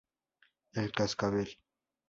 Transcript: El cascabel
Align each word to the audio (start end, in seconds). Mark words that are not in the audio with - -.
El 0.83 0.91
cascabel 0.91 1.55